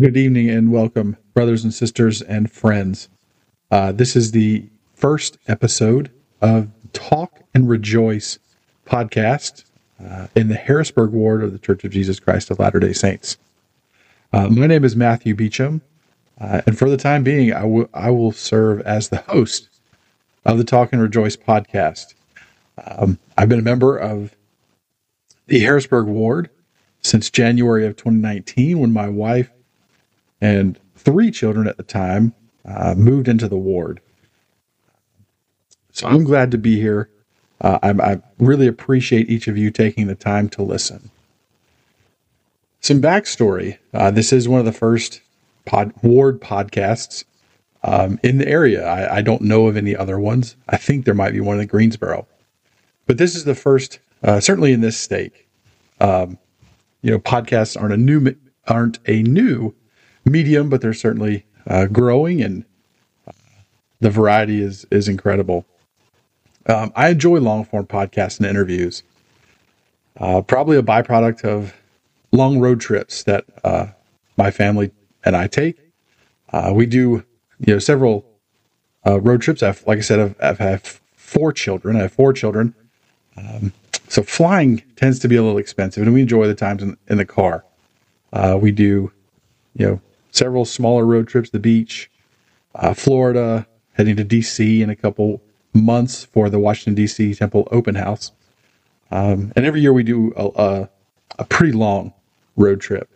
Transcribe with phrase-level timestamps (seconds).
[0.00, 3.10] Good evening and welcome, brothers and sisters and friends.
[3.70, 4.64] Uh, this is the
[4.94, 8.38] first episode of Talk and Rejoice
[8.86, 9.64] podcast
[10.02, 13.36] uh, in the Harrisburg ward of the Church of Jesus Christ of Latter day Saints.
[14.32, 15.82] Uh, my name is Matthew Beachum,
[16.40, 19.68] uh, and for the time being, I, w- I will serve as the host
[20.46, 22.14] of the Talk and Rejoice podcast.
[22.86, 24.34] Um, I've been a member of
[25.48, 26.48] the Harrisburg ward
[27.02, 29.50] since January of 2019 when my wife
[30.40, 34.00] and three children at the time uh, moved into the ward.
[35.92, 37.10] So I'm glad to be here.
[37.60, 41.10] Uh, I really appreciate each of you taking the time to listen.
[42.80, 45.20] Some backstory uh, this is one of the first
[45.66, 47.24] pod, ward podcasts
[47.82, 48.86] um, in the area.
[48.86, 50.56] I, I, don't know of any other ones.
[50.68, 52.26] I think there might be one in Greensboro,
[53.06, 55.32] but this is the first, uh, certainly in this state.
[56.00, 56.38] Um,
[57.02, 58.34] you know, podcasts aren't a new
[58.66, 59.74] aren't a new
[60.30, 62.64] medium, but they're certainly uh, growing, and
[63.26, 63.32] uh,
[64.00, 65.66] the variety is is incredible.
[66.66, 69.02] Um, I enjoy long form podcasts and interviews.
[70.18, 71.74] Uh, probably a byproduct of
[72.32, 73.86] long road trips that uh,
[74.36, 74.90] my family
[75.24, 75.78] and I take.
[76.52, 77.24] Uh, we do,
[77.58, 78.26] you know, several
[79.06, 79.62] uh, road trips.
[79.62, 80.82] I've, like I said, I've, I've had
[81.16, 81.96] four children.
[81.96, 82.74] I have four children.
[83.36, 83.72] Um,
[84.08, 87.16] so flying tends to be a little expensive, and we enjoy the times in, in
[87.16, 87.64] the car.
[88.58, 89.12] we do,
[89.76, 90.00] you know,
[90.30, 92.10] several smaller road trips to the beach,
[92.74, 95.42] uh, Florida, heading to DC in a couple
[95.74, 98.32] months for the Washington DC Temple Open House.
[99.10, 100.90] Um, and every year we do a, a,
[101.40, 102.12] a pretty long
[102.56, 103.08] road trip.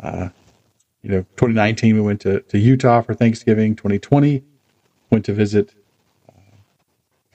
[0.00, 0.30] Uh,
[1.02, 3.74] you know, 2019 we went to, to Utah for Thanksgiving.
[3.76, 4.42] 2020
[5.10, 5.74] went to visit
[6.28, 6.32] uh,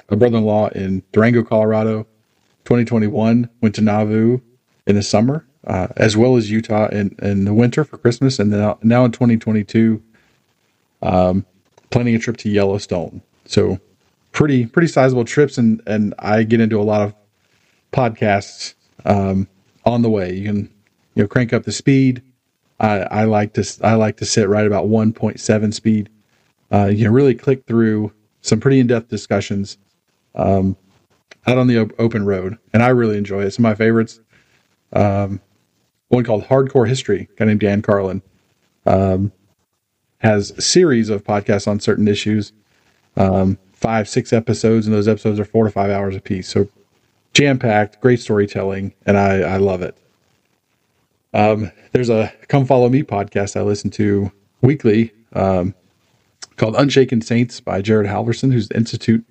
[0.10, 2.04] a brother-in-law in Durango, Colorado.
[2.66, 4.40] 2021 went to Nauvoo
[4.88, 8.52] in the summer uh, as well as Utah in, in the winter for Christmas, and
[8.52, 10.02] now now in 2022,
[11.02, 11.46] um,
[11.90, 13.22] planning a trip to Yellowstone.
[13.46, 13.80] So
[14.32, 17.14] pretty pretty sizable trips, and and I get into a lot of
[17.92, 18.76] podcasts
[19.06, 19.48] um,
[19.86, 20.34] on the way.
[20.34, 20.74] You can
[21.16, 22.22] you know crank up the speed.
[22.80, 26.10] I, I like to I like to sit right about 1.7 speed.
[26.72, 28.12] Uh, you can really click through
[28.42, 29.78] some pretty in depth discussions
[30.36, 30.76] um,
[31.48, 33.52] out on the op- open road, and I really enjoy it.
[33.52, 34.20] Some of my favorites.
[34.94, 35.42] Um,
[36.10, 38.22] one called Hardcore History, guy named Dan Carlin,
[38.86, 39.32] um,
[40.20, 42.54] has a series of podcasts on certain issues,
[43.18, 46.48] um, five, six episodes, and those episodes are four to five hours apiece.
[46.48, 46.68] So
[47.34, 49.98] jam packed, great storytelling, and I, I love it.
[51.34, 55.76] Um, there's a Come Follow Me podcast I listen to weekly um,
[56.56, 59.26] called Unshaken Saints by Jared Halverson, who's the Institute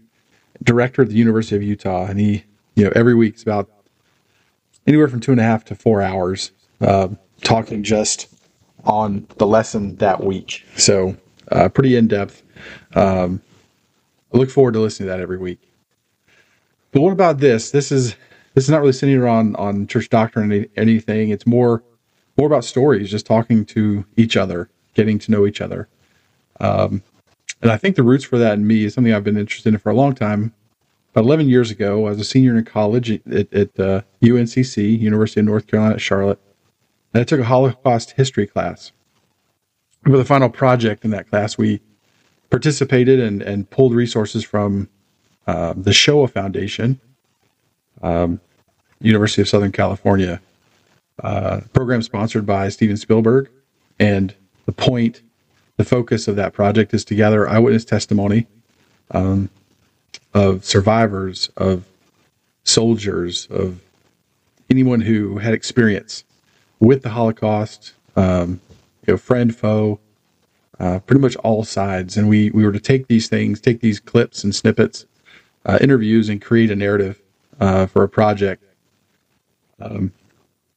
[0.62, 2.05] director at the University of Utah.
[2.05, 3.71] And he, you know, every week it's about
[4.87, 7.09] anywhere from two and a half to four hours uh,
[7.43, 8.35] talking just
[8.85, 10.65] on the lesson that week.
[10.77, 11.17] So
[11.51, 12.43] uh, pretty in depth.
[12.95, 13.41] Um,
[14.33, 15.61] I look forward to listening to that every week.
[16.93, 17.71] But what about this?
[17.71, 18.17] This is
[18.55, 21.31] this is not really centered on on church doctrine or anything.
[21.31, 21.83] It's more
[22.37, 25.89] more about stories, just talking to each other, getting to know each other.
[26.61, 27.03] Um,
[27.62, 29.79] and I think the roots for that in me is something I've been interested in
[29.79, 30.53] for a long time.
[31.12, 35.41] About 11 years ago, I was a senior in college at, at uh, UNCC, University
[35.41, 36.41] of North Carolina at Charlotte.
[37.14, 38.91] And I took a Holocaust history class.
[40.02, 41.80] For the final project in that class, we
[42.50, 44.88] participated and, and pulled resources from
[45.47, 47.00] uh, the Shoah Foundation,
[48.02, 48.41] um,
[49.00, 50.41] University of Southern California,
[51.22, 53.48] uh, program sponsored by Steven Spielberg.
[53.98, 54.34] And
[54.66, 55.22] the point,
[55.76, 58.46] the focus of that project is to gather eyewitness testimony
[59.12, 59.48] um,
[60.34, 61.84] of survivors, of
[62.64, 63.81] soldiers, of
[64.69, 66.25] anyone who had experience
[66.81, 68.61] with the Holocaust, um,
[69.07, 70.01] you know, friend, foe,
[70.79, 72.17] uh, pretty much all sides.
[72.17, 75.07] And we, we were to take these things, take these clips and snippets,
[75.67, 77.21] uh, interviews, and create a narrative
[77.61, 78.65] uh, for a project.
[79.81, 80.12] Um,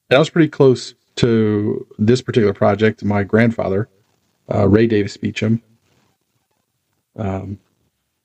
[0.10, 3.04] I was pretty close to this particular project.
[3.04, 3.90] My grandfather,
[4.54, 5.62] uh, Ray Davis Beachum,
[7.18, 7.60] um,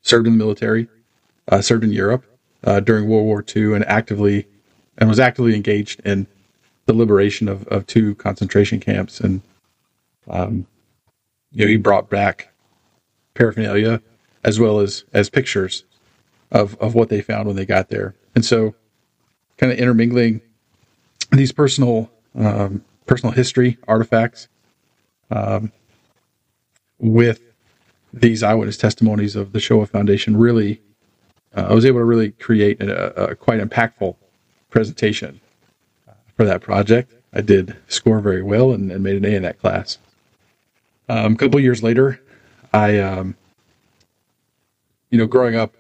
[0.03, 0.89] served in the military,
[1.49, 2.25] uh, served in Europe
[2.65, 4.47] uh, during World War II, and actively
[4.99, 6.27] and was actively engaged in
[6.87, 9.21] the liberation of, of two concentration camps.
[9.21, 9.43] And,
[10.29, 10.67] um,
[11.53, 12.53] you know, he brought back
[13.35, 14.03] paraphernalia
[14.45, 15.85] as well as, as pictures
[16.51, 18.15] of, of what they found when they got there.
[18.35, 18.75] And so
[19.57, 20.41] kind of intermingling
[21.31, 24.49] these personal, um, personal history artifacts,
[25.31, 25.73] um,
[26.99, 27.41] with
[28.13, 30.81] these eyewitness testimonies of the Shoah Foundation really,
[31.57, 34.17] uh, I was able to really create a, a quite impactful
[34.71, 35.41] presentation
[36.43, 37.13] for that project.
[37.33, 39.99] I did score very well and, and made an A in that class.
[41.09, 42.21] Um, a couple years later,
[42.73, 43.37] I, um,
[45.11, 45.73] you know, growing up,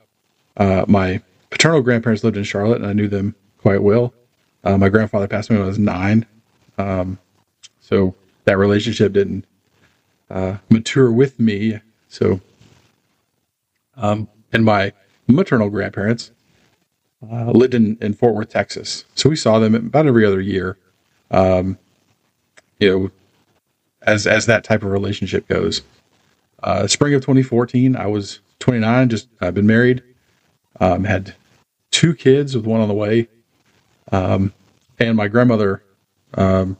[0.56, 1.20] uh, my
[1.50, 4.14] paternal grandparents lived in Charlotte, and I knew them quite well.
[4.62, 6.26] Uh, my grandfather passed away when I was nine,
[6.78, 7.18] um,
[7.80, 8.14] so
[8.44, 9.44] that relationship didn't
[10.30, 11.80] uh, mature with me.
[12.08, 12.40] So,
[13.96, 14.92] um, and my
[15.26, 16.30] maternal grandparents
[17.30, 19.04] uh, lived in, in Fort Worth, Texas.
[19.14, 20.76] So we saw them about every other year.
[21.30, 21.78] Um,
[22.78, 23.10] you know,
[24.02, 25.82] as as that type of relationship goes.
[26.62, 30.02] Uh, spring of 2014, I was 29, just I've been married,
[30.80, 31.34] um, had
[31.90, 33.28] two kids with one on the way,
[34.12, 34.52] um,
[34.98, 35.82] and my grandmother
[36.34, 36.76] um,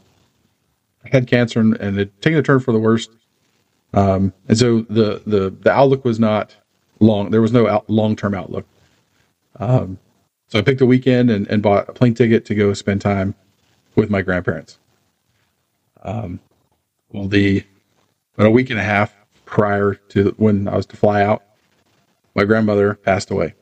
[1.05, 3.11] had cancer and, and had taken a turn for the worst.
[3.93, 6.55] Um, and so the, the the outlook was not
[6.99, 7.29] long.
[7.31, 8.65] There was no out, long term outlook.
[10.53, 13.33] So I picked a weekend and, and bought a plane ticket to go spend time
[13.95, 14.77] with my grandparents.
[16.03, 16.39] Um,
[17.11, 17.63] well, the
[18.35, 19.15] about a week and a half
[19.45, 21.41] prior to when I was to fly out,
[22.35, 23.55] my grandmother passed away.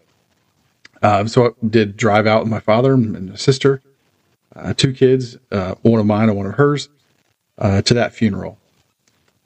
[1.01, 3.81] Um, so I did drive out with my father and sister,
[4.53, 6.89] uh, two kids, uh, one of mine and one of hers,
[7.57, 8.57] uh, to that funeral.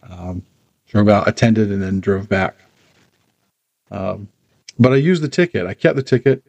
[0.02, 0.42] Um,
[0.88, 2.56] drove out, attended, and then drove back.
[3.92, 4.30] Um,
[4.80, 5.68] but I used the ticket.
[5.68, 6.44] I kept the ticket,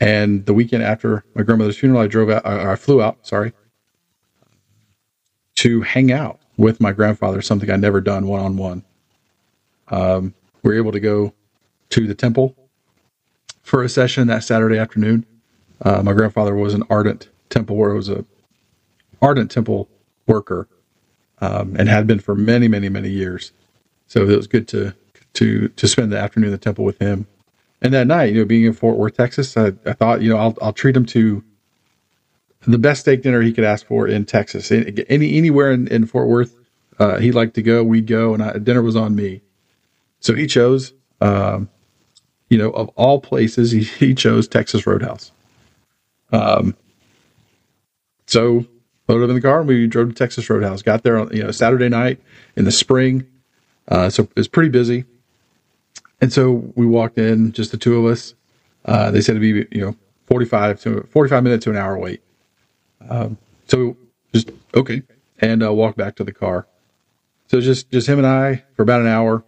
[0.00, 2.46] and the weekend after my grandmother's funeral, I drove out.
[2.46, 3.26] I flew out.
[3.26, 3.52] Sorry,
[5.56, 8.84] to hang out with my grandfather, something I'd never done one on one.
[10.62, 11.34] We were able to go
[11.90, 12.56] to the temple
[13.62, 15.26] for a session that Saturday afternoon.
[15.82, 18.24] Uh, my grandfather was an ardent temple where was a
[19.22, 19.88] ardent temple
[20.26, 20.68] worker
[21.40, 23.52] um, and had been for many, many, many years.
[24.08, 24.94] So it was good to
[25.34, 27.26] to to spend the afternoon in the temple with him.
[27.82, 30.36] And that night, you know, being in Fort Worth, Texas, I, I thought, you know,
[30.36, 31.42] I'll I'll treat him to
[32.66, 34.70] the best steak dinner he could ask for in Texas.
[34.70, 36.54] Any anywhere in, in Fort Worth,
[36.98, 39.40] uh, he'd like to go, we'd go, and I, dinner was on me.
[40.20, 40.92] So he chose,
[41.22, 41.70] um,
[42.50, 45.32] you know, of all places, he, he chose Texas Roadhouse.
[46.32, 46.76] Um,
[48.26, 48.66] so
[49.08, 50.82] loaded up in the car and we drove to Texas Roadhouse.
[50.82, 52.20] Got there on you know Saturday night
[52.56, 53.26] in the spring,
[53.88, 55.04] uh, so it was pretty busy.
[56.20, 58.34] And so we walked in, just the two of us.
[58.84, 59.96] Uh, they said it'd be you know
[60.26, 62.22] forty five to forty five minutes to an hour wait.
[63.08, 63.96] Um, so
[64.32, 65.02] just okay,
[65.38, 66.66] and uh, walked back to the car.
[67.48, 69.44] So just just him and I for about an hour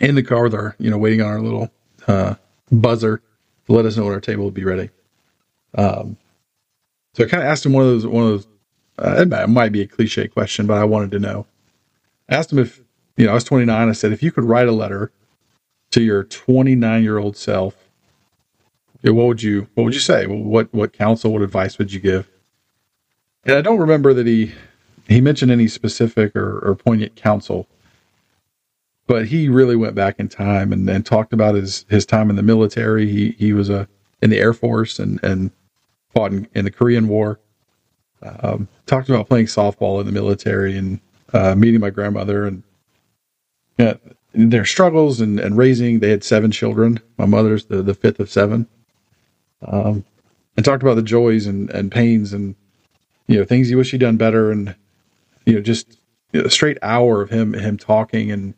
[0.00, 1.70] in the car with our you know waiting on our little
[2.06, 2.34] uh,
[2.70, 3.22] buzzer
[3.66, 4.90] to let us know when our table would be ready.
[5.74, 6.16] Um,
[7.14, 8.46] so I kind of asked him one of those one of those.
[8.96, 11.46] Uh, it might be a cliche question, but I wanted to know.
[12.28, 12.80] I asked him if
[13.16, 13.88] you know I was 29.
[13.88, 15.10] I said if you could write a letter
[15.94, 17.76] to your 29 year old self,
[19.02, 20.26] what would you what would you say?
[20.26, 22.28] What what counsel, what advice would you give?
[23.44, 24.52] And I don't remember that he
[25.06, 27.68] he mentioned any specific or, or poignant counsel,
[29.06, 32.34] but he really went back in time and, and talked about his his time in
[32.34, 33.08] the military.
[33.08, 33.86] He he was a
[34.20, 35.52] in the Air Force and and
[36.12, 37.38] fought in, in the Korean War.
[38.20, 40.98] Um, talked about playing softball in the military and
[41.32, 42.64] uh, meeting my grandmother and
[43.78, 43.94] yeah,
[44.34, 46.00] their struggles and, and raising.
[46.00, 47.00] They had seven children.
[47.16, 48.66] My mother's the, the fifth of seven.
[49.62, 50.04] Um,
[50.56, 52.54] and talked about the joys and, and pains and
[53.26, 54.74] you know things you wish you'd done better and
[55.46, 55.98] you know just
[56.32, 58.54] you know, a straight hour of him him talking and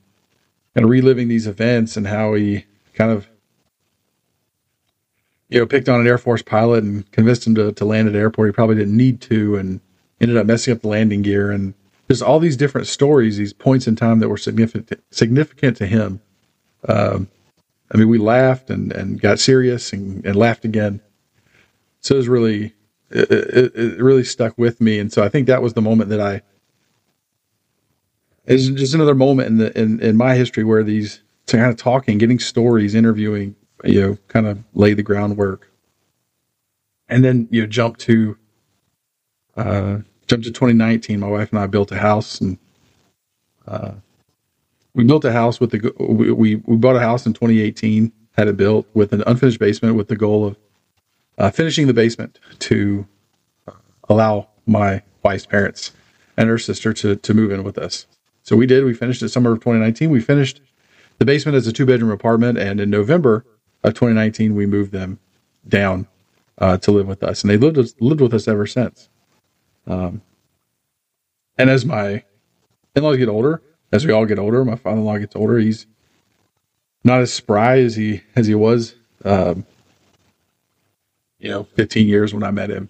[0.75, 2.65] and reliving these events and how he
[2.95, 3.29] kind of
[5.49, 8.13] you know picked on an Air Force pilot and convinced him to, to land at
[8.13, 9.81] the airport he probably didn't need to and
[10.21, 11.75] ended up messing up the landing gear and
[12.09, 16.21] just all these different stories these points in time that were significant significant to him.
[16.89, 17.29] Um,
[17.93, 21.01] I mean we laughed and and got serious and, and laughed again.
[22.01, 22.75] So it was really
[23.11, 24.99] it, it, it really stuck with me.
[24.99, 26.43] And so I think that was the moment that I
[28.47, 32.19] it's just another moment in the in, in my history where these kind of talking,
[32.19, 35.71] getting stories, interviewing, you know, kind of lay the groundwork.
[37.09, 38.37] And then you know, jump to
[39.57, 41.21] uh, jump to 2019.
[41.21, 42.59] My wife and I built a house, and
[43.67, 43.93] uh,
[44.95, 48.49] we built a house with the we, we we bought a house in 2018, had
[48.49, 50.57] it built with an unfinished basement, with the goal of
[51.39, 53.07] uh, finishing the basement to
[54.09, 55.93] allow my wife's parents
[56.37, 58.07] and her sister to to move in with us.
[58.43, 58.85] So we did.
[58.85, 60.11] We finished it summer of 2019.
[60.11, 60.61] We finished
[61.19, 63.45] the basement as a two bedroom apartment, and in November
[63.83, 65.19] of 2019, we moved them
[65.67, 66.07] down
[66.59, 69.09] uh, to live with us, and they lived lived with us ever since.
[69.87, 70.23] Um,
[71.59, 72.25] and as my
[72.95, 73.63] in-laws get older,
[73.93, 75.59] as we all get older, my father-in-law gets older.
[75.59, 75.87] He's
[77.05, 79.65] not as spry as he as he was, um,
[81.39, 82.89] you know, 15 years when I met him,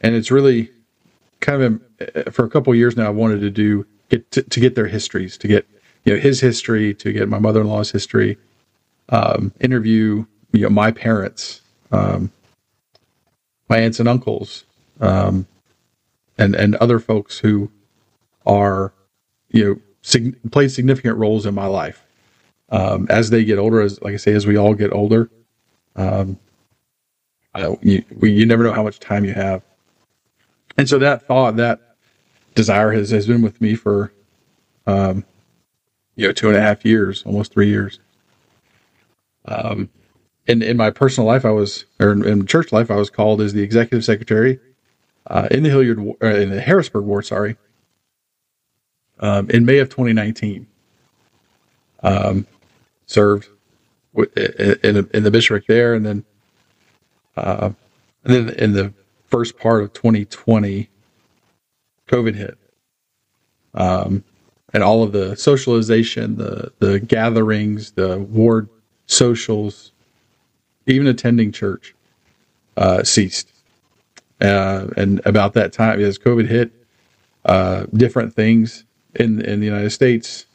[0.00, 0.70] and it's really
[1.40, 3.06] kind of for a couple years now.
[3.06, 5.68] I wanted to do get to, to get their histories, to get
[6.04, 8.38] you know his history, to get my mother in law's history,
[9.10, 11.60] um, interview you know my parents,
[11.92, 12.32] um,
[13.68, 14.64] my aunts and uncles,
[15.00, 15.46] um,
[16.38, 17.70] and and other folks who
[18.46, 18.92] are
[19.50, 22.04] you know sig- played significant roles in my life.
[22.70, 25.30] Um, as they get older, as like I say, as we all get older,
[25.96, 26.38] um,
[27.54, 29.62] I, you, we, you never know how much time you have.
[30.76, 31.80] And so that thought, that
[32.54, 34.12] desire has, has been with me for,
[34.86, 35.24] um,
[36.14, 38.00] you know, two and a half years, almost three years.
[39.46, 39.88] Um,
[40.46, 43.40] in, in my personal life, I was, or in, in church life, I was called
[43.40, 44.60] as the executive secretary
[45.28, 47.56] uh, in the Hilliard, uh, in the Harrisburg ward, sorry,
[49.20, 50.66] um, in May of 2019.
[52.02, 52.46] Um,
[53.06, 53.48] served
[54.14, 56.24] in, in the bishopric there, and then
[57.36, 57.70] uh,
[58.24, 58.92] and then in the
[59.26, 60.88] first part of 2020,
[62.08, 62.58] COVID hit,
[63.74, 64.24] um,
[64.72, 68.68] and all of the socialization, the the gatherings, the ward
[69.06, 69.92] socials,
[70.86, 71.94] even attending church,
[72.76, 73.52] uh, ceased.
[74.40, 76.72] Uh, and about that time, as COVID hit,
[77.44, 80.46] uh, different things in in the United States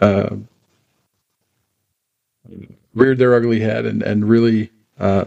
[0.00, 0.36] uh,
[2.94, 5.24] reared their ugly head and and really uh,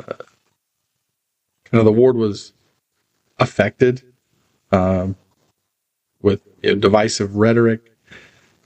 [1.66, 2.54] kind of the ward was
[3.40, 4.02] affected
[4.72, 5.16] um,
[6.22, 7.92] with you know, divisive rhetoric,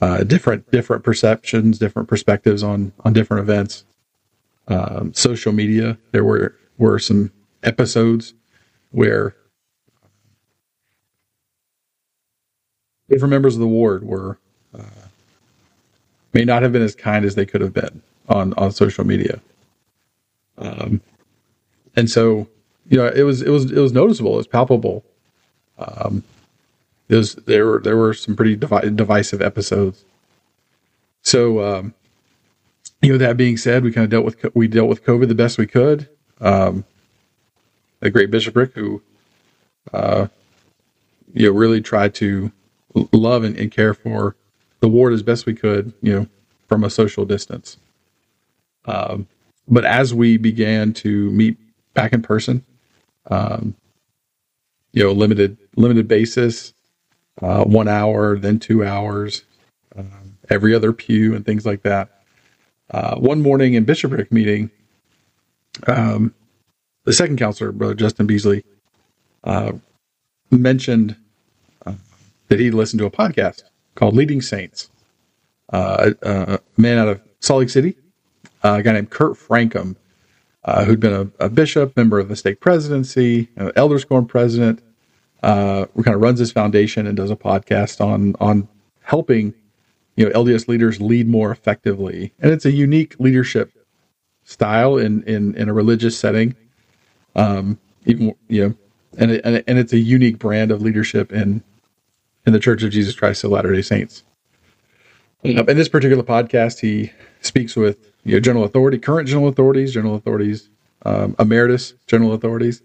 [0.02, 3.86] uh, different different perceptions, different perspectives on on different events.
[4.68, 7.32] Um, social media, there were were some
[7.64, 8.34] episodes
[8.92, 9.36] where
[13.10, 14.38] different members of the ward were
[14.78, 15.08] uh,
[16.34, 19.40] may not have been as kind as they could have been on on social media.
[20.58, 21.02] Um,
[21.96, 22.48] and so,
[22.88, 24.34] you know, it was it was it was noticeable.
[24.34, 25.04] It was palpable.
[25.78, 26.24] Um,
[27.08, 30.04] it was there were there were some pretty divi- divisive episodes.
[31.22, 31.94] So, um,
[33.02, 35.36] you know, that being said, we kind of dealt with we dealt with COVID the
[35.36, 36.08] best we could.
[36.42, 36.86] Um,
[38.00, 39.02] the great bishopric who,
[39.94, 40.28] uh,
[41.34, 42.52] you know, really tried to
[43.12, 44.36] love and, and care for
[44.80, 45.94] the ward as best we could.
[46.02, 46.28] You know,
[46.70, 47.78] from a social distance.
[48.86, 49.28] Um,
[49.68, 51.58] but as we began to meet
[51.94, 52.64] back in person,
[53.30, 53.76] um,
[54.94, 56.74] you know, limited limited basis,
[57.42, 59.44] uh, one hour, then two hours,
[59.96, 62.24] um, every other pew, and things like that.
[62.92, 64.72] Uh, one morning in bishopric meeting,
[65.88, 66.34] um,
[67.06, 68.64] the second counselor, Brother Justin Beasley,
[69.44, 69.74] uh,
[70.52, 71.16] mentioned
[71.86, 71.94] uh,
[72.48, 73.64] that he listened to a podcast
[73.96, 74.90] called Leading Saints.
[75.72, 77.96] Uh, a man out of Salt Lake City
[78.64, 79.96] uh, a guy named Kurt Francom,
[80.66, 84.82] uh, who'd been a, a, bishop, member of the stake presidency, uh, Elders Quorum president.
[85.42, 88.68] Uh, kind of runs this foundation and does a podcast on on
[89.04, 89.54] helping
[90.18, 93.72] you know LDS leaders lead more effectively, and it's a unique leadership
[94.44, 96.58] style in in in a religious setting.
[97.36, 98.76] Um, even you know,
[99.18, 101.64] and it, and it's a unique brand of leadership in
[102.46, 104.24] in the Church of Jesus Christ of Latter Day Saints.
[105.44, 109.94] Um, in this particular podcast, he speaks with you know, general authority, current general authorities,
[109.94, 110.70] general authorities,
[111.06, 112.82] um, emeritus general authorities,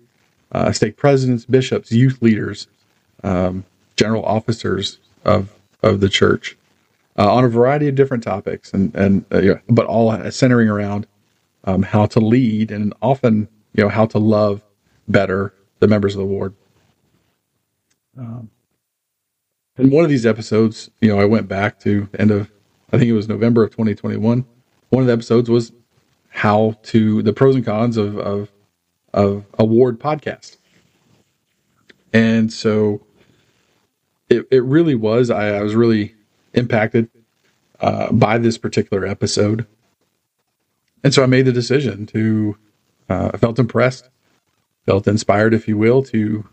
[0.52, 2.68] uh, stake presidents, bishops, youth leaders,
[3.22, 3.64] um,
[3.96, 6.56] general officers of of the church
[7.18, 11.06] uh, on a variety of different topics, and and uh, yeah, but all centering around
[11.64, 14.64] um, how to lead and often you know how to love
[15.08, 16.54] better the members of the ward.
[18.16, 18.50] Um,
[19.76, 22.50] in one of these episodes, you know, I went back to end of
[22.92, 24.46] I think it was November of 2021
[24.94, 25.72] one of the episodes was
[26.30, 28.50] how to the pros and cons of of,
[29.12, 30.58] of award podcast.
[32.12, 33.04] And so
[34.30, 36.14] it, it really was, I, I was really
[36.54, 37.10] impacted
[37.80, 39.66] uh, by this particular episode.
[41.02, 42.56] And so I made the decision to,
[43.08, 44.08] uh, I felt impressed,
[44.86, 46.46] felt inspired, if you will, to,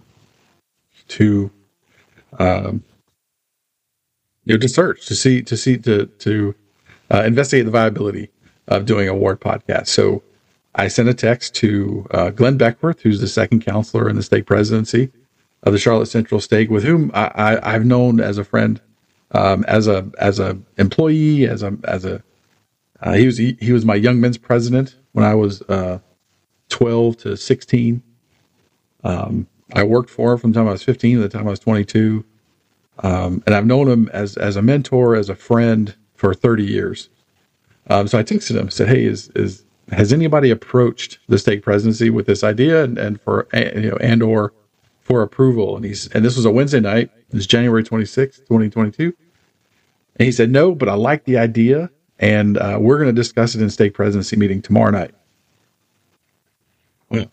[1.09, 1.51] to,
[2.39, 2.83] um,
[4.45, 6.55] you know, to search, to see, to see, to, to
[7.09, 8.29] uh, investigate the viability
[8.67, 9.87] of doing a ward podcast.
[9.87, 10.23] So
[10.75, 14.45] I sent a text to uh, Glenn Beckworth, who's the second counselor in the stake
[14.45, 15.11] presidency
[15.63, 18.81] of the Charlotte Central Stake, with whom I, have known as a friend,
[19.31, 22.23] um, as a as a employee, as a as a
[23.01, 25.99] uh, he was he, he, was my young men's president when I was uh,
[26.71, 28.01] 12 to 16.
[29.03, 31.51] Um, I worked for him from the time I was 15 to the time I
[31.51, 32.25] was 22.
[32.99, 37.09] Um, and I've known him as as a mentor, as a friend, for 30 years.
[37.89, 42.09] Um, so I texted him, said, "Hey, is is has anybody approached the stake presidency
[42.09, 44.53] with this idea and, and for you know and or
[44.99, 47.09] for approval?" And he's and this was a Wednesday night.
[47.31, 49.13] It's January 26th, 2022.
[50.21, 51.89] And he said, no, but I like the idea.
[52.19, 55.11] And uh, we're going to discuss it in stake presidency meeting tomorrow night.
[57.11, 57.31] Well,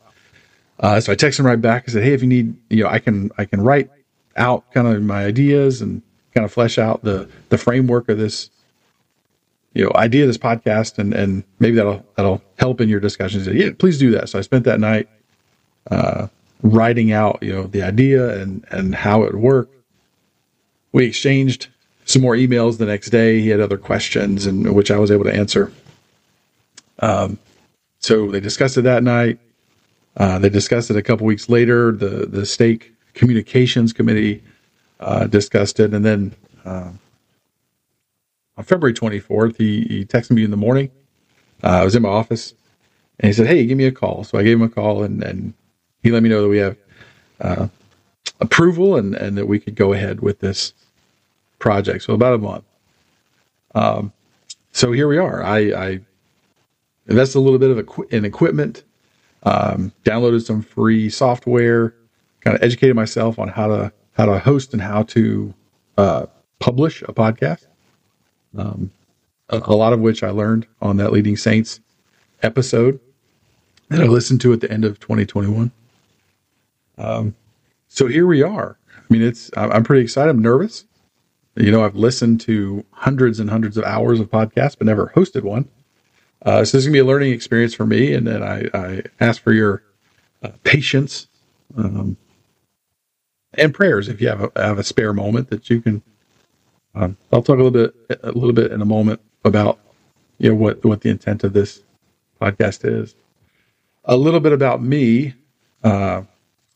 [0.81, 1.85] uh, so I texted him right back.
[1.89, 3.91] I said, "Hey, if you need, you know, I can I can write
[4.37, 6.03] out kind of my ideas and
[6.35, 8.51] kind of flesh out the the framework of this,
[9.75, 13.47] you know, idea of this podcast, and and maybe that'll that'll help in your discussions."
[13.47, 14.29] He Said, yeah, please do that.
[14.29, 15.09] So I spent that night
[15.91, 16.29] uh,
[16.63, 19.75] writing out, you know, the idea and and how it worked.
[20.93, 21.69] We exchanged
[22.05, 23.41] some more emails the next day.
[23.41, 25.73] He had other questions, and which I was able to answer.
[27.01, 27.39] Um,
[27.99, 29.39] so they discussed it that night.
[30.19, 31.93] Uh, they discussed it a couple weeks later.
[31.93, 34.45] The the stake communications committee
[35.01, 36.35] uh, discussed it, and then
[36.65, 36.93] uh,
[38.57, 40.91] on February 24th, he, he texted me in the morning.
[41.65, 42.55] Uh, I was in my office,
[43.21, 45.23] and he said, "Hey, give me a call." So I gave him a call, and
[45.23, 45.55] and
[46.03, 46.77] he let me know that we have
[47.41, 47.69] uh,
[48.41, 50.75] approval and and that we could go ahead with this
[51.59, 52.05] project.
[52.05, 52.65] So about a month.
[53.75, 54.13] Um,
[54.73, 55.43] so here we are.
[55.45, 56.01] I, I
[57.09, 58.85] invested a little bit of equi- in equipment
[59.45, 61.95] um, downloaded some free software,
[62.40, 65.54] kind of educated myself on how to how to host and how to
[65.97, 66.26] uh,
[66.59, 67.66] publish a podcast.
[68.57, 68.90] Um,
[69.49, 71.80] a, a, lot of which I learned on that Leading Saints
[72.42, 72.99] episode
[73.88, 75.71] that I listened to at the end of 2021.
[76.97, 77.35] Um,
[77.88, 78.78] so here we are.
[78.97, 80.30] I mean, it's I'm pretty excited.
[80.30, 80.85] I'm nervous.
[81.57, 85.42] You know, I've listened to hundreds and hundreds of hours of podcasts, but never hosted
[85.42, 85.68] one.
[86.42, 89.02] Uh, so this is gonna be a learning experience for me, and then I, I
[89.21, 89.83] ask for your
[90.42, 91.26] uh, patience
[91.76, 92.16] um,
[93.54, 96.02] and prayers if you have a, have a spare moment that you can.
[96.95, 99.78] Um, I'll talk a little bit a little bit in a moment about
[100.38, 101.83] you know what what the intent of this
[102.40, 103.14] podcast is.
[104.04, 105.35] A little bit about me.
[105.83, 106.23] Uh,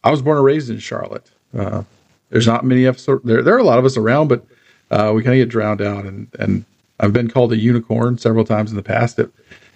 [0.05, 1.31] I was born and raised in Charlotte.
[1.57, 1.85] Uh,
[2.31, 3.07] there's not many of us.
[3.25, 4.45] There, there are a lot of us around, but
[4.91, 6.65] uh, we kind of get drowned out, and and
[7.03, 9.21] I've been called a unicorn several times in the past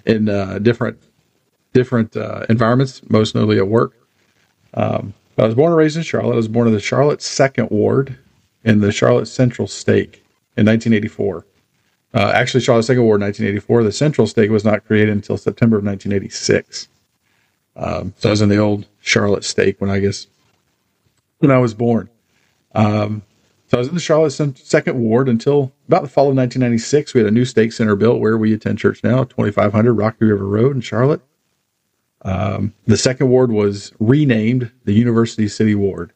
[0.07, 0.99] in uh, different
[1.75, 3.93] different uh, environments, most notably at work.
[4.73, 6.33] Um, I was born and raised in Charlotte.
[6.33, 8.17] I was born in the Charlotte Second Ward
[8.65, 10.25] in the Charlotte Central Stake
[10.57, 11.45] in 1984.
[12.15, 13.85] Uh, actually, Charlotte Second Ward, 1984.
[13.85, 16.89] The Central Stake was not created until September of 1986.
[17.77, 20.27] Um, so I was in the old Charlotte Stake when I guess
[21.39, 22.09] when I was born.
[22.75, 23.23] Um,
[23.69, 27.15] so I was in the Charlotte Second Ward until about the fall of 1996.
[27.15, 30.47] We had a new stake center built where we attend church now, 2500 Rocky River
[30.47, 31.21] Road in Charlotte.
[32.23, 36.13] Um, the second ward was renamed the University City Ward.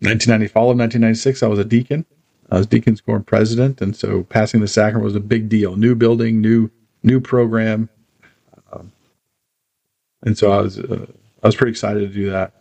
[0.00, 2.04] 1990, fall of 1996, I was a deacon.
[2.50, 5.76] I was deacon's quorum president, and so passing the sacrament was a big deal.
[5.76, 6.70] New building, new
[7.02, 7.88] new program,
[8.72, 8.92] um,
[10.22, 11.06] and so I was uh,
[11.42, 12.52] I was pretty excited to do that.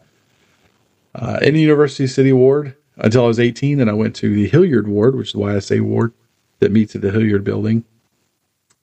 [1.14, 3.78] Uh, in the University City Ward, until I was 18.
[3.78, 6.14] Then I went to the Hilliard Ward, which is the YSA ward
[6.60, 7.84] that meets at the Hilliard building.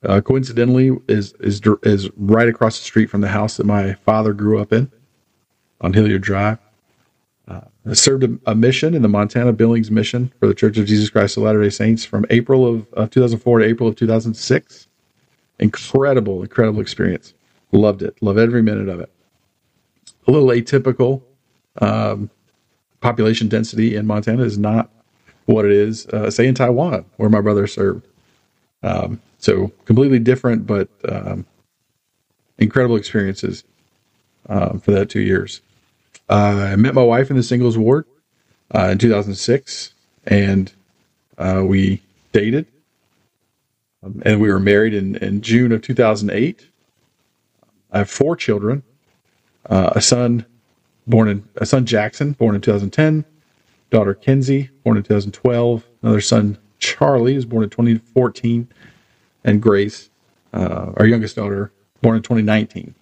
[0.03, 4.33] Uh, coincidentally, is is is right across the street from the house that my father
[4.33, 4.91] grew up in
[5.79, 6.57] on Hilliard Drive.
[7.47, 10.85] Uh, I served a, a, mission in the Montana Billings mission for the Church of
[10.85, 14.87] Jesus Christ of Latter Day Saints from April of, of 2004 to April of 2006.
[15.59, 17.33] Incredible, incredible experience.
[17.73, 18.15] Loved it.
[18.21, 19.11] Love every minute of it.
[20.27, 21.21] A little atypical.
[21.81, 22.29] Um,
[23.03, 24.89] population density in Montana is not
[25.45, 28.07] what it is, uh, say, in Taiwan, where my brother served.
[28.81, 31.45] Um, so completely different, but um,
[32.57, 33.65] incredible experiences
[34.47, 35.59] uh, for that two years.
[36.29, 38.05] Uh, I met my wife in the singles ward
[38.73, 39.93] uh, in 2006,
[40.25, 40.71] and
[41.37, 42.67] uh, we dated,
[44.01, 46.69] um, and we were married in, in June of 2008.
[47.91, 48.83] I have four children,
[49.69, 50.45] uh, a son
[51.07, 53.25] born in a son Jackson, born in 2010,
[53.89, 58.67] daughter Kenzie, born in 2012, another son Charlie, was born in 2014,
[59.43, 60.09] and Grace,
[60.53, 62.95] uh, our youngest daughter, born in 2019.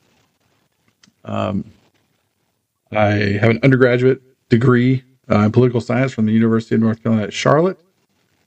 [1.25, 1.65] Um,
[2.91, 7.27] I have an undergraduate degree uh, in political science from the University of North Carolina
[7.27, 7.79] at Charlotte,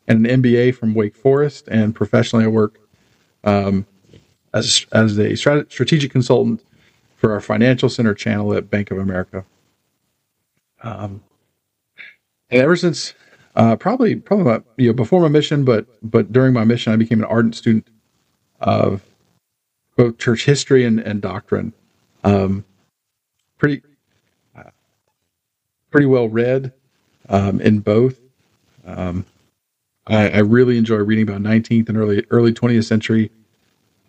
[0.06, 1.66] and an MBA from Wake Forest.
[1.68, 2.78] And professionally, I work
[3.44, 3.86] um,
[4.52, 6.62] as as a strategic consultant
[7.24, 9.46] for our financial center channel at Bank of America.
[10.82, 11.22] Um,
[12.50, 13.14] and ever since
[13.56, 16.96] uh, probably probably my, you know before my mission, but but during my mission, I
[16.96, 17.86] became an ardent student
[18.60, 19.00] of
[19.96, 21.72] both church history and, and doctrine.
[22.24, 22.66] Um,
[23.56, 23.80] pretty
[24.54, 24.72] uh,
[25.90, 26.74] pretty well read
[27.30, 28.20] um, in both.
[28.84, 29.24] Um,
[30.06, 33.30] I, I, really enjoy reading about 19th and early early 20th century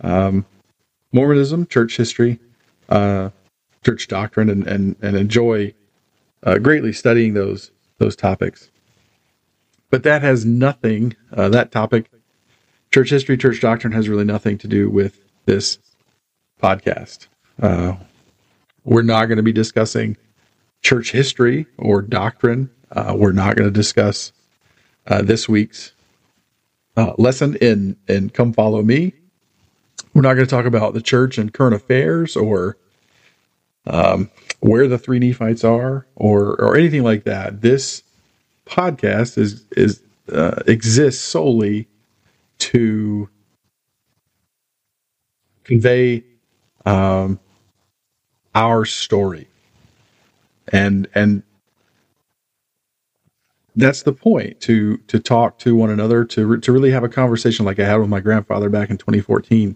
[0.01, 0.45] um,
[1.13, 2.41] Mormonism, church history,
[2.89, 3.30] uh,
[3.86, 5.74] church doctrine, and, and, and enjoy
[6.43, 8.69] uh, greatly studying those those topics.
[9.89, 12.10] but that has nothing, uh, that topic,
[12.91, 15.80] church history, church doctrine has really nothing to do with this
[16.62, 17.28] podcast.
[17.62, 17.95] Uh,
[18.84, 20.17] we're not going to be discussing
[20.82, 22.69] church history or doctrine.
[22.91, 24.34] Uh, we're not going to discuss
[25.08, 25.93] uh, this week's
[26.98, 29.13] uh, lesson in in Come Follow Me.
[30.15, 32.78] We're not going to talk about the church and current affairs or
[33.88, 37.62] um, where the three Nephites are or or anything like that.
[37.62, 38.04] This
[38.65, 40.01] podcast is is
[40.32, 41.88] uh, exists solely
[42.60, 43.30] to
[45.65, 46.23] convey
[46.86, 47.39] um,
[48.56, 49.49] our story
[50.69, 51.43] and and
[53.75, 57.65] that's the point to to talk to one another to to really have a conversation
[57.65, 59.75] like I had with my grandfather back in 2014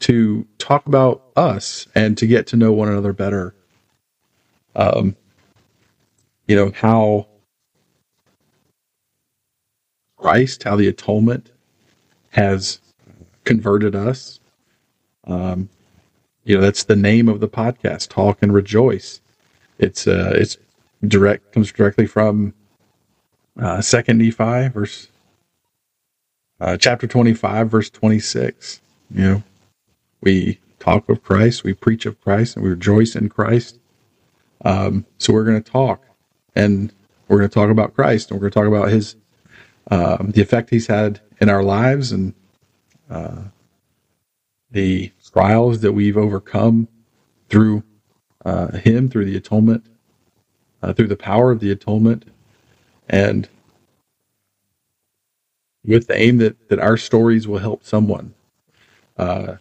[0.00, 3.54] to talk about us and to get to know one another better.
[4.74, 5.16] Um
[6.46, 7.26] you know how
[10.16, 11.50] Christ how the atonement
[12.30, 12.80] has
[13.44, 14.40] converted us.
[15.24, 15.68] Um
[16.44, 19.20] you know that's the name of the podcast talk and rejoice.
[19.78, 20.56] It's uh it's
[21.06, 22.54] direct comes directly from
[23.60, 25.08] uh, Second Nephi, verse
[26.60, 28.80] uh, chapter twenty-five, verse twenty-six.
[29.12, 29.42] You know,
[30.20, 33.78] we talk of Christ, we preach of Christ, and we rejoice in Christ.
[34.64, 36.04] Um, so we're going to talk,
[36.54, 36.92] and
[37.28, 39.16] we're going to talk about Christ, and we're going to talk about His
[39.90, 42.34] um, the effect He's had in our lives, and
[43.10, 43.44] uh,
[44.70, 46.88] the trials that we've overcome
[47.48, 47.82] through
[48.44, 49.84] uh, Him, through the atonement,
[50.82, 52.24] uh, through the power of the atonement
[53.08, 53.48] and
[55.84, 58.34] with the aim that, that our stories will help someone,
[59.16, 59.56] uh,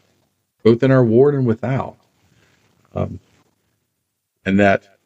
[0.67, 1.95] both in our ward and without.
[2.93, 3.21] Um,
[4.45, 4.97] and that,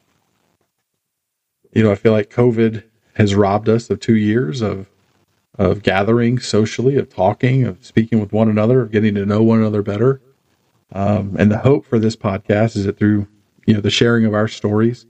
[1.71, 4.87] you know, I feel like COVID has robbed us of two years of
[5.59, 9.59] of gathering socially, of talking, of speaking with one another, of getting to know one
[9.59, 10.19] another better.
[10.93, 13.27] Um, and the hope for this podcast is that through
[13.67, 15.05] you know the sharing of our stories,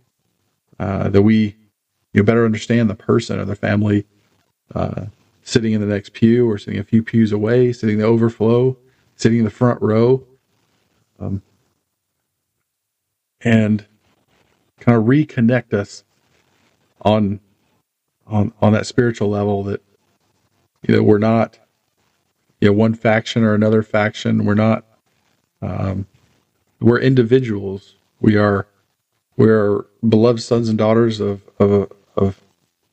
[0.80, 1.56] uh, that we
[2.14, 4.06] you better understand the person or the family
[4.76, 5.06] uh,
[5.44, 8.76] sitting in the next pew or sitting a few pews away, sitting the overflow,
[9.16, 10.26] sitting in the front row,
[11.22, 11.42] um,
[13.42, 13.86] and
[14.80, 16.04] kind of reconnect us
[17.02, 17.40] on
[18.28, 19.82] on on that spiritual level that
[20.88, 21.60] you know we're not
[22.60, 24.46] you know one faction or another faction.
[24.46, 24.86] We're not
[25.62, 26.08] um,
[26.80, 27.96] we're individuals.
[28.20, 28.68] We are
[29.38, 32.42] we are beloved sons and daughters of of of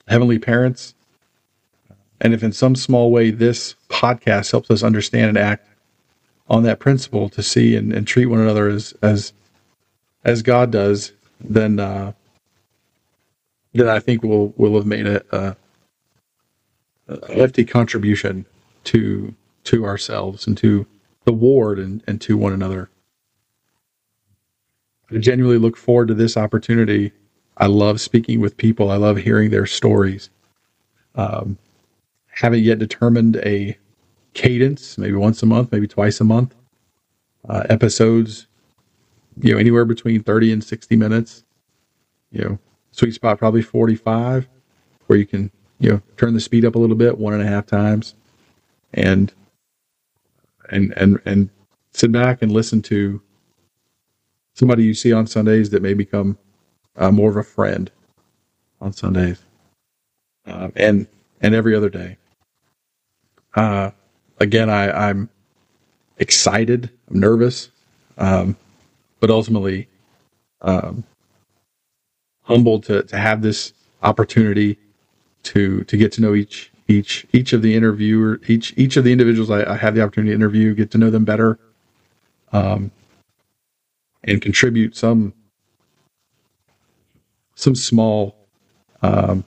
[0.07, 0.95] heavenly parents.
[2.21, 5.68] And if in some small way this podcast helps us understand and act
[6.49, 9.33] on that principle to see and, and treat one another as as
[10.25, 12.13] as God does, then uh,
[13.73, 15.57] then I think we'll we'll have made a, a,
[17.09, 18.47] a hefty contribution
[18.85, 19.35] to
[19.65, 20.87] to ourselves and to
[21.25, 22.89] the ward and, and to one another.
[25.11, 27.13] I genuinely look forward to this opportunity
[27.59, 28.91] I love speaking with people.
[28.91, 30.31] I love hearing their stories.
[31.17, 31.59] Um,
[32.31, 33.77] haven't yet determined a
[34.35, 36.55] cadence, maybe once a month, maybe twice a month.
[37.49, 38.47] Uh, episodes,
[39.41, 41.45] you know, anywhere between 30 and 60 minutes.
[42.31, 42.59] You know,
[42.93, 44.49] sweet spot probably 45,
[45.07, 47.47] where you can, you know, turn the speed up a little bit, one and a
[47.47, 48.15] half times,
[48.95, 49.33] and
[50.71, 51.49] and and and
[51.93, 53.23] sit back and listen to
[54.55, 56.37] somebody you see on Sundays that may become
[56.97, 57.91] uh, more of a friend
[58.81, 59.41] on Sundays,
[60.47, 61.07] um, and
[61.41, 62.17] and every other day.
[63.55, 63.91] Uh,
[64.41, 65.29] again, I, I'm
[66.19, 66.91] excited.
[67.11, 67.71] I'm nervous,
[68.19, 68.57] um,
[69.21, 69.89] but ultimately
[70.63, 71.05] um,
[72.43, 73.73] humbled to to have this
[74.03, 74.79] opportunity
[75.45, 79.13] to to get to know each each each of the interviewer each each of the
[79.13, 81.59] individuals I, I have the opportunity to interview, get to know them better,
[82.53, 82.91] um,
[84.25, 85.35] and contribute some
[87.55, 88.37] some small
[89.03, 89.45] um,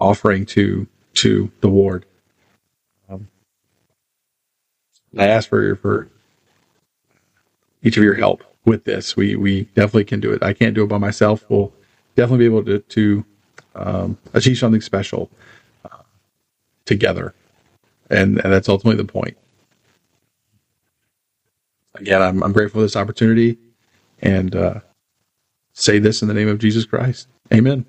[0.00, 2.06] offering to to the ward.
[3.08, 3.28] Um,
[5.18, 6.08] I ask for for
[7.82, 9.16] each of your help with this.
[9.16, 10.42] We we definitely can do it.
[10.42, 11.44] I can't do it by myself.
[11.48, 11.72] We'll
[12.16, 13.24] definitely be able to to
[13.74, 15.30] um, achieve something special
[15.84, 15.98] uh,
[16.84, 17.34] together,
[18.10, 19.36] and, and that's ultimately the point.
[21.94, 23.58] Again, I'm I'm grateful for this opportunity,
[24.20, 24.80] and uh,
[25.74, 27.28] say this in the name of Jesus Christ.
[27.52, 27.86] Amen.